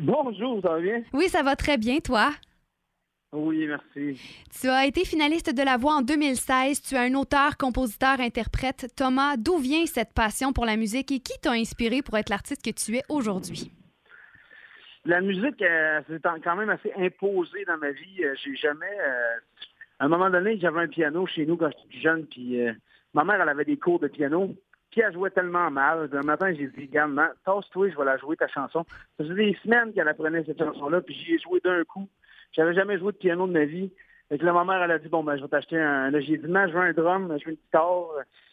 [0.02, 1.02] Bonjour, ça va bien?
[1.12, 2.30] Oui, ça va très bien, toi?
[3.32, 4.20] Oui, merci.
[4.58, 6.80] Tu as été finaliste de La Voix en 2016.
[6.80, 8.92] Tu es un auteur, compositeur, interprète.
[8.96, 12.64] Thomas, d'où vient cette passion pour la musique et qui t'a inspiré pour être l'artiste
[12.64, 13.70] que tu es aujourd'hui?
[15.04, 18.24] La musique, euh, c'est quand même assez imposé dans ma vie.
[18.24, 18.98] Euh, j'ai jamais...
[19.00, 19.38] Euh,
[19.98, 22.58] à un moment donné, j'avais un piano chez nous quand j'étais jeune, puis
[23.12, 24.54] ma mère, elle avait des cours de piano.
[24.90, 26.08] Puis elle jouait tellement mal.
[26.12, 28.84] Un matin, j'ai dit, gamme, tasse-toi, je vais la jouer ta chanson.
[29.16, 32.08] Ça faisait des semaines qu'elle apprenait cette chanson-là, puis j'y ai joué d'un coup.
[32.52, 33.92] J'avais jamais joué de piano de ma vie.
[34.30, 36.10] Et là, ma mère, elle a dit, bon, ben, je vais t'acheter un...
[36.20, 38.06] J'ai dit, je veux un drum, je veux une guitare.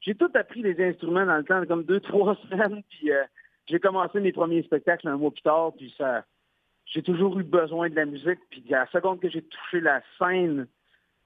[0.00, 2.82] J'ai tout appris les instruments dans le temps, comme deux, trois semaines.
[2.90, 3.24] Puis euh,
[3.66, 5.72] j'ai commencé mes premiers spectacles un mois plus tard.
[5.76, 6.24] Puis ça,
[6.86, 8.40] j'ai toujours eu besoin de la musique.
[8.50, 10.66] Puis à la seconde que j'ai touché la scène,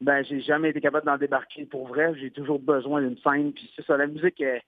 [0.00, 2.14] ben, j'ai jamais été capable d'en débarquer pour vrai.
[2.18, 3.52] J'ai toujours besoin d'une scène.
[3.52, 4.62] Puis c'est ça, la musique est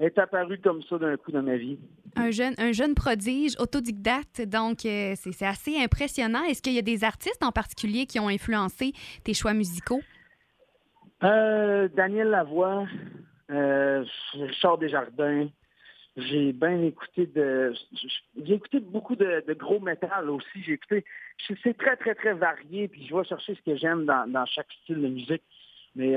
[0.00, 1.78] est apparu comme ça d'un coup dans ma vie.
[2.16, 6.42] Un jeune, un jeune prodige, autodidacte, donc euh, c'est assez impressionnant.
[6.44, 8.92] Est-ce qu'il y a des artistes en particulier qui ont influencé
[9.24, 10.00] tes choix musicaux?
[11.24, 12.86] Euh, Daniel Lavoie,
[13.50, 15.48] euh, Richard Desjardins.
[16.16, 17.72] J'ai bien écouté de.
[18.44, 20.62] J'ai écouté beaucoup de, gros métal aussi.
[20.64, 21.04] J'ai écouté.
[21.62, 24.66] C'est très, très, très varié, puis je vais chercher ce que j'aime dans, dans, chaque
[24.82, 25.42] style de musique.
[25.94, 26.14] Mais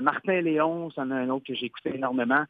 [0.00, 2.44] Martin Léon, c'en est un autre que j'ai écouté énormément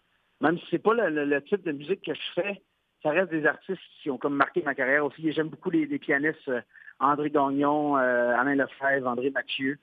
[0.44, 2.62] même si c'est pas le, type de musique que je fais,
[3.02, 5.32] ça reste des artistes qui ont comme marqué ma carrière aussi.
[5.32, 6.60] J'aime beaucoup les, pianistes euh,
[7.00, 9.78] André Gagnon, euh, Alain Lefebvre, André Mathieu.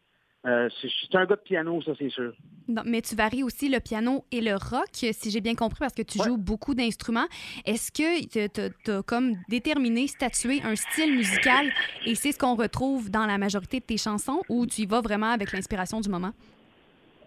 [0.46, 2.34] Euh, c'est un gars de piano, ça, c'est sûr.
[2.86, 6.02] mais tu varies aussi le piano et le rock, si j'ai bien compris, parce que
[6.04, 7.28] tu joues beaucoup d'instruments.
[7.66, 11.68] Est-ce que tu as comme déterminé, statué un style musical
[12.06, 15.02] et c'est ce qu'on retrouve dans la majorité de tes chansons ou tu y vas
[15.02, 16.32] vraiment avec l'inspiration du moment?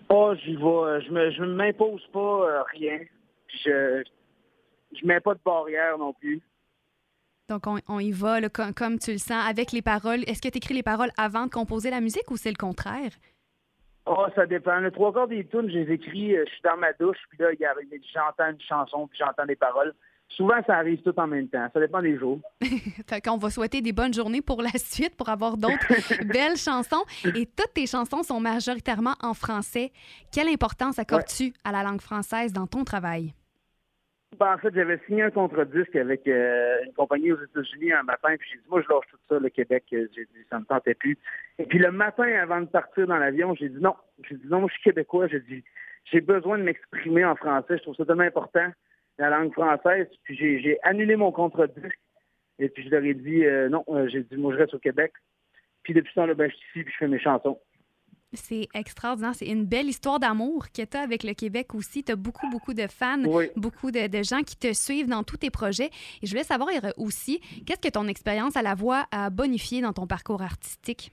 [0.08, 1.00] Oh, j'y vais.
[1.06, 2.98] Je me, je m'impose pas rien
[3.64, 4.04] je
[5.00, 6.40] je mets pas de barrière non plus.
[7.48, 10.22] Donc, on, y va comme, tu le sens, avec les paroles.
[10.26, 13.10] Est-ce que tu écris les paroles avant de composer la musique ou c'est le contraire?
[14.06, 14.80] Oh, ça dépend.
[14.80, 17.38] Le trois quarts des tunes, je les écris, euh, je suis dans ma douche, puis
[17.38, 17.50] là,
[18.14, 19.94] j'entends une chanson, puis j'entends des paroles.
[20.30, 21.66] Souvent, ça arrive tout en même temps.
[21.72, 22.40] Ça dépend des jours.
[23.06, 27.04] fait qu'on va souhaiter des bonnes journées pour la suite, pour avoir d'autres belles chansons.
[27.24, 29.92] Et toutes tes chansons sont majoritairement en français.
[30.32, 33.34] Quelle importance accordes-tu à la langue française dans ton travail?
[34.38, 38.02] Ben, en fait, j'avais signé un contrat disque avec euh, une compagnie aux États-Unis un
[38.02, 39.84] matin, puis j'ai dit, moi, je lâche tout ça, le Québec.
[39.92, 41.18] Euh, j'ai dit, ça me tentait plus.
[41.58, 43.94] Et puis le matin, avant de partir dans l'avion, j'ai dit non.
[44.28, 45.28] J'ai dit non, je suis québécois.
[45.28, 45.62] J'ai dit,
[46.10, 47.78] j'ai besoin de m'exprimer en français.
[47.78, 48.68] Je trouve ça tellement important,
[49.18, 50.08] la langue française.
[50.24, 51.98] Puis j'ai annulé mon contrat disque.
[52.58, 55.12] Et puis je leur ai dit, euh, non, j'ai dit, moi, je reste au Québec.
[55.82, 57.58] Puis depuis ce temps-là, ben, je suis ici, puis je fais mes chansons.
[58.36, 59.34] C'est extraordinaire.
[59.34, 62.04] C'est une belle histoire d'amour que tu as avec le Québec aussi.
[62.04, 63.22] Tu as beaucoup, beaucoup de fans,
[63.56, 65.90] beaucoup de, gens qui te suivent dans tous tes projets.
[66.22, 69.92] Et je voulais savoir aussi, qu'est-ce que ton expérience à la voix a bonifié dans
[69.92, 71.12] ton parcours artistique?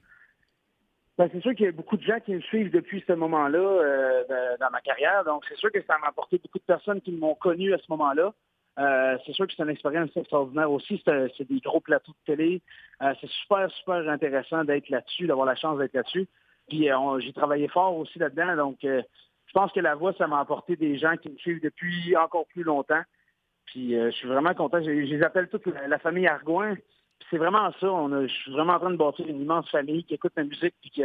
[1.17, 3.59] Ben, c'est sûr qu'il y a beaucoup de gens qui me suivent depuis ce moment-là
[3.59, 5.23] euh, dans ma carrière.
[5.23, 7.85] Donc, c'est sûr que ça m'a apporté beaucoup de personnes qui m'ont connu à ce
[7.89, 8.33] moment-là.
[8.79, 11.01] Euh, c'est sûr que c'est une expérience extraordinaire aussi.
[11.05, 12.61] C'est des gros plateaux de télé.
[13.01, 16.27] Euh, c'est super, super intéressant d'être là-dessus, d'avoir la chance d'être là-dessus.
[16.71, 18.55] Puis euh, j'ai travaillé fort aussi là-dedans.
[18.55, 19.01] Donc, euh,
[19.45, 22.45] je pense que la voix, ça m'a apporté des gens qui me suivent depuis encore
[22.47, 23.01] plus longtemps.
[23.65, 24.81] Puis euh, je suis vraiment content.
[24.81, 26.75] Je, les appelle toute la, famille Argoin.
[27.29, 27.91] C'est vraiment ça.
[27.91, 30.73] On je suis vraiment en train de bâtir une immense famille qui écoute ma musique
[30.79, 31.03] puis qui,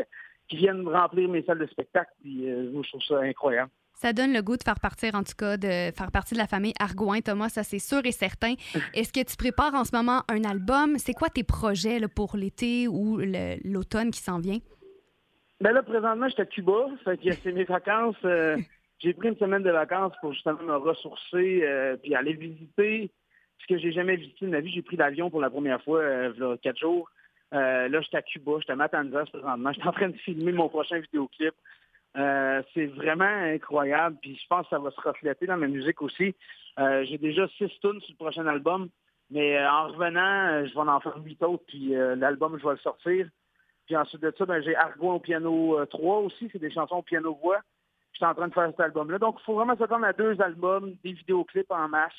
[0.49, 2.13] qui viennent remplir mes salles de spectacle.
[2.21, 3.71] Puis je trouve ça incroyable.
[3.95, 6.47] Ça donne le goût de faire partir, en tout cas, de faire partie de la
[6.47, 8.55] famille Argoin, Thomas, ça c'est sûr et certain.
[8.95, 10.99] Est-ce que tu prépares en ce moment un album?
[10.99, 13.19] C'est quoi tes projets pour l'été ou
[13.65, 14.59] l'automne qui s'en vient?
[15.61, 16.87] Ben là, présentement, j'étais à Cuba.
[17.05, 18.17] Fait que c'est mes vacances.
[18.25, 18.57] Euh,
[18.99, 23.11] j'ai pris une semaine de vacances pour justement me ressourcer euh, puis aller visiter
[23.61, 24.71] ce que j'ai jamais visité de ma vie.
[24.71, 27.11] J'ai pris l'avion pour la première fois euh, il y a quatre jours.
[27.53, 29.73] là, j'étais à Cuba, j'étais à Matanzas présentement.
[29.75, 31.55] J'étais en train de filmer mon prochain vidéoclip.
[32.15, 34.19] c'est vraiment incroyable.
[34.21, 36.35] Puis je pense que ça va se refléter dans ma musique aussi.
[36.77, 38.91] j'ai déjà six tunes sur le prochain album.
[39.31, 43.27] Mais en revenant, je vais en faire huit autres, puis l'album, je vais le sortir.
[43.87, 46.97] Puis ensuite de ça, ben, j'ai Argo au piano 3 euh, aussi, c'est des chansons
[46.97, 47.61] au piano-voix.
[48.13, 49.19] Je suis en train de faire cet album-là.
[49.19, 52.15] Donc, il faut vraiment s'attendre à deux albums, des vidéoclips en masse.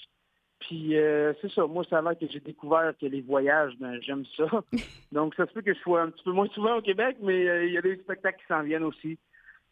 [0.60, 4.00] Puis euh, c'est ça, moi, ça a l'air que j'ai découvert que les voyages, ben,
[4.02, 4.46] j'aime ça.
[5.12, 7.48] Donc ça se peut que je sois un petit peu moins souvent au Québec, mais
[7.48, 9.20] euh, il y a des spectacles qui s'en viennent aussi.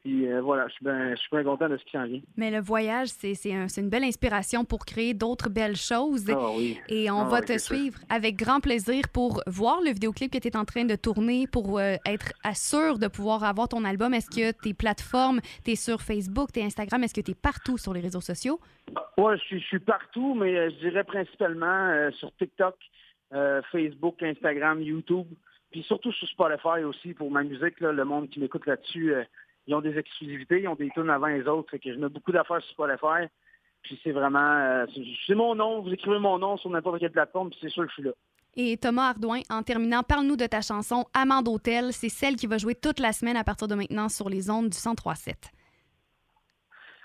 [0.05, 2.21] Puis euh, voilà, je suis bien je content de ce qui s'en vient.
[2.37, 6.29] Mais le voyage, c'est un, une belle inspiration pour créer d'autres belles choses.
[6.29, 6.77] Ah oui.
[6.89, 7.75] Et on Ah va oui, te sûr.
[7.75, 11.47] suivre avec grand plaisir pour voir le vidéoclip que tu es en train de tourner,
[11.47, 14.13] pour euh, être assuré de pouvoir avoir ton album.
[14.13, 17.35] Est-ce que tes plateformes, tu es sur Facebook, tu es Instagram, est-ce que tu es
[17.35, 18.59] partout sur les réseaux sociaux?
[19.17, 22.75] Ouais, je suis, je suis partout, mais euh, je dirais principalement euh, sur TikTok,
[23.71, 25.25] Facebook, Instagram, YouTube,
[25.71, 27.79] puis surtout sur Spotify aussi pour ma musique.
[27.81, 29.13] là, le monde qui m'écoute là-dessus,
[29.67, 31.69] ils ont des exclusivités, ils ont des tunes avant les autres.
[31.71, 33.27] Fait que je mets beaucoup d'affaires sur Spotify.
[33.81, 34.85] Puis c'est vraiment, euh,
[35.27, 35.81] c'est mon nom.
[35.81, 38.11] Vous écrivez mon nom sur n'importe quelle plateforme, puis c'est sûr que je suis là.
[38.57, 41.91] Et Thomas Ardouin, en terminant, parle-nous de ta chanson Amant d'hôtel.
[41.91, 44.69] C'est celle qui va jouer toute la semaine à partir de maintenant sur les ondes
[44.69, 45.33] du 103.7.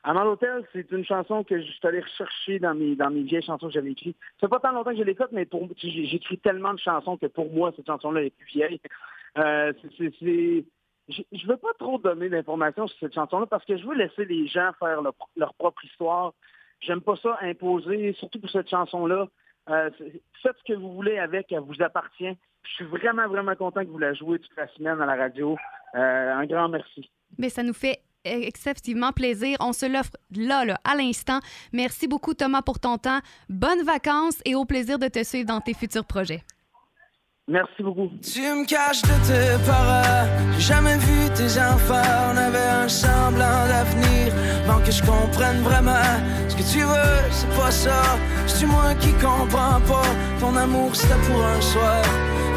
[0.02, 3.42] Amant d'hôtel, c'est une chanson que je suis allé rechercher dans mes, dans mes vieilles
[3.42, 4.16] chansons que j'avais écrites.
[4.40, 7.26] Ça fait pas tant longtemps que je l'écoute, mais pour j'écris tellement de chansons que
[7.26, 8.80] pour moi, cette chanson-là est plus vieille.
[9.36, 10.64] Euh, c'est-
[11.10, 14.24] je je veux pas trop donner d'informations sur cette chanson-là parce que je veux laisser
[14.24, 15.02] les gens faire
[15.36, 16.32] leur, propre histoire.
[16.80, 19.28] J'aime pas ça imposer, surtout pour cette chanson-là.
[19.68, 19.90] Euh,
[20.42, 22.36] faites ce que vous voulez avec, elle vous appartient.
[22.62, 25.56] Je suis vraiment, vraiment content que vous la jouez toute la semaine à la radio.
[25.94, 27.10] Euh, un grand merci.
[27.38, 29.56] Mais ça nous fait excessivement plaisir.
[29.60, 31.40] On se l'offre là, là, à l'instant.
[31.72, 33.20] Merci beaucoup, Thomas, pour ton temps.
[33.48, 36.42] Bonnes vacances et au plaisir de te suivre dans tes futurs projets.
[37.50, 38.08] Merci beaucoup.
[38.23, 40.25] Tu me caches de tes parents,
[40.55, 44.32] j'ai jamais vu tes enfants, on avait un semblant d'avenir,
[44.69, 46.14] avant que je comprenne vraiment
[46.49, 48.02] ce que tu veux, c'est pas ça,
[48.47, 50.08] c'est moi qui comprends pas,
[50.38, 52.05] ton amour c'était pour un soir,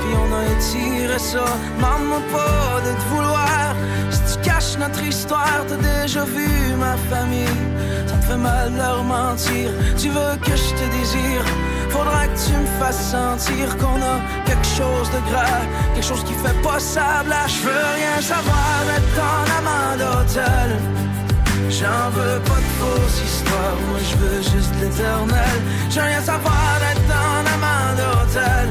[0.02, 1.44] puis on a étiré ça,
[1.76, 3.76] demande-moi pas de te vouloir,
[4.12, 7.60] si tu caches notre histoire, t'as déjà vu ma famille,
[8.06, 11.46] ça me fait mal de leur mentir, tu veux que je te désire,
[11.94, 14.18] faudra que tu me fasses sentir qu'on a
[14.48, 17.48] quelque chose de grave, quelque chose qui fait pas semblant.
[17.56, 20.70] Je veux rien savoir d'être ton amant d'hôtel.
[21.78, 25.58] J'en veux pas de fausses histoires, moi je veux juste l'éternel.
[25.90, 28.66] Je veux rien savoir d'être ton amant d'hôtel.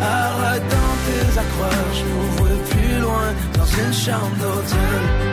[0.00, 5.27] Arrête dans tes accroches, je m'ouvre plus loin dans une chambre d'hôtel.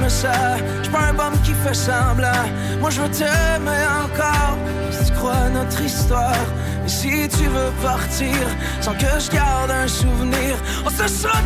[0.00, 0.58] Me sens.
[0.78, 2.46] Je suis pas un bum qui fait semblant.
[2.80, 4.56] Moi je veux t'aimer encore.
[4.90, 6.46] Si tu crois notre histoire.
[6.84, 8.36] Et si tu veux partir
[8.80, 10.52] sans que je garde un souvenir,
[10.86, 11.38] on se sera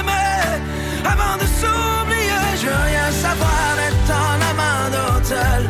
[0.00, 0.28] aimé
[1.04, 2.46] avant de s'oublier.
[2.60, 5.62] Je veux rien savoir d'être ton amant d'hôtel.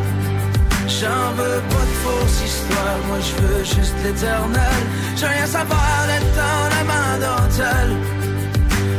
[1.00, 4.81] J'en veux pas de fausses histoires, moi je veux juste l'éternel.
[5.17, 7.88] Je veux rien savoir d'être ton amant d'hôtel.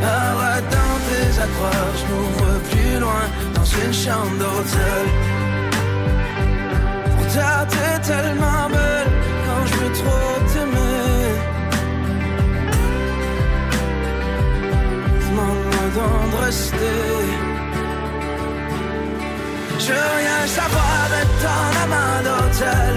[0.04, 2.49] Arrête dans tes accroches, m'ouvre
[3.00, 5.06] loin dans une chambre d'hôtel.
[7.18, 9.12] Pourtant t'es tellement belle
[9.46, 11.30] quand je veux trop t'aimer.
[15.30, 17.00] Demande-moi d'en rester.
[19.80, 22.94] Je veux rien savoir d'être ton amant d'hôtel.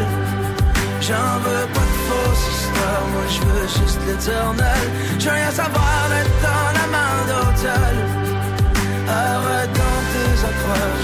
[1.00, 4.82] J'en veux pas de fausses histoires, moi je veux juste l'éternel.
[5.18, 7.94] Je veux rien savoir d'être ton amant d'hôtel.
[9.08, 9.61] Arrête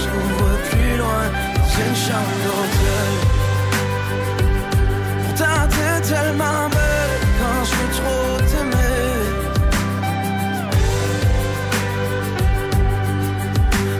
[0.01, 3.11] je m'ouvre plus loin dans une chambre d'hôtel.
[5.25, 9.07] Pourtant t'es tellement belle quand je veux trop t'aimer.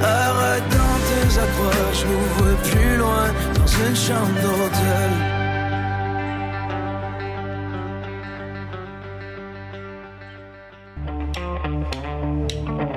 [0.01, 4.59] Arrête dans tes approches, je m'ouvre plus loin dans une chambre d'hôtel.